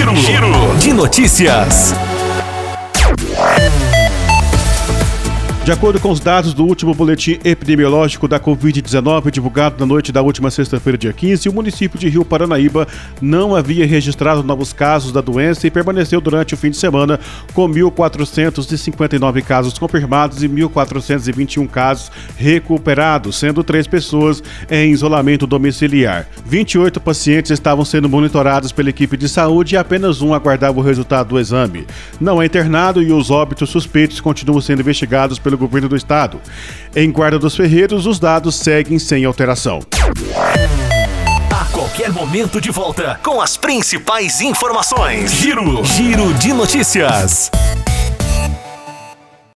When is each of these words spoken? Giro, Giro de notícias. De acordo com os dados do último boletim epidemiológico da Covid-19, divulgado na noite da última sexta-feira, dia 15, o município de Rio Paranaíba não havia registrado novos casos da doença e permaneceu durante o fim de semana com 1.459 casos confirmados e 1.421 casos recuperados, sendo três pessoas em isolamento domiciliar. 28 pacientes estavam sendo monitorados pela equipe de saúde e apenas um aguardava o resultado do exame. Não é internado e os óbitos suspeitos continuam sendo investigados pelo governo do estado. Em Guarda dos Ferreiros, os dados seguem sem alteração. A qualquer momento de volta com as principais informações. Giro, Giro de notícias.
Giro, 0.00 0.16
Giro 0.16 0.76
de 0.78 0.92
notícias. 0.94 1.94
De 5.62 5.70
acordo 5.70 6.00
com 6.00 6.10
os 6.10 6.18
dados 6.18 6.54
do 6.54 6.64
último 6.64 6.94
boletim 6.94 7.38
epidemiológico 7.44 8.26
da 8.26 8.40
Covid-19, 8.40 9.30
divulgado 9.30 9.76
na 9.78 9.84
noite 9.84 10.10
da 10.10 10.22
última 10.22 10.50
sexta-feira, 10.50 10.96
dia 10.96 11.12
15, 11.12 11.50
o 11.50 11.52
município 11.52 11.98
de 11.98 12.08
Rio 12.08 12.24
Paranaíba 12.24 12.88
não 13.20 13.54
havia 13.54 13.86
registrado 13.86 14.42
novos 14.42 14.72
casos 14.72 15.12
da 15.12 15.20
doença 15.20 15.66
e 15.66 15.70
permaneceu 15.70 16.18
durante 16.18 16.54
o 16.54 16.56
fim 16.56 16.70
de 16.70 16.78
semana 16.78 17.20
com 17.52 17.68
1.459 17.68 19.42
casos 19.42 19.78
confirmados 19.78 20.42
e 20.42 20.48
1.421 20.48 21.68
casos 21.68 22.10
recuperados, 22.38 23.36
sendo 23.36 23.62
três 23.62 23.86
pessoas 23.86 24.42
em 24.70 24.90
isolamento 24.90 25.46
domiciliar. 25.46 26.26
28 26.50 27.00
pacientes 27.00 27.52
estavam 27.52 27.84
sendo 27.84 28.08
monitorados 28.08 28.72
pela 28.72 28.90
equipe 28.90 29.16
de 29.16 29.28
saúde 29.28 29.76
e 29.76 29.78
apenas 29.78 30.20
um 30.20 30.34
aguardava 30.34 30.80
o 30.80 30.82
resultado 30.82 31.28
do 31.28 31.38
exame. 31.38 31.86
Não 32.20 32.42
é 32.42 32.46
internado 32.46 33.00
e 33.00 33.12
os 33.12 33.30
óbitos 33.30 33.70
suspeitos 33.70 34.20
continuam 34.20 34.60
sendo 34.60 34.80
investigados 34.80 35.38
pelo 35.38 35.56
governo 35.56 35.88
do 35.88 35.94
estado. 35.94 36.40
Em 36.96 37.08
Guarda 37.12 37.38
dos 37.38 37.54
Ferreiros, 37.54 38.04
os 38.04 38.18
dados 38.18 38.56
seguem 38.56 38.98
sem 38.98 39.24
alteração. 39.24 39.78
A 41.52 41.64
qualquer 41.66 42.10
momento 42.10 42.60
de 42.60 42.72
volta 42.72 43.20
com 43.22 43.40
as 43.40 43.56
principais 43.56 44.40
informações. 44.40 45.30
Giro, 45.30 45.84
Giro 45.84 46.34
de 46.34 46.52
notícias. 46.52 47.48